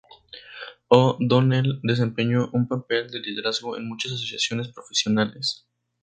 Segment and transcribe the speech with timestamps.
[0.89, 5.67] O'Donnell desempeñó un papel de liderazgo en muchas asociaciones profesionales.